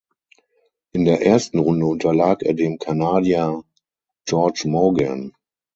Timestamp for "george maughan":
4.25-5.31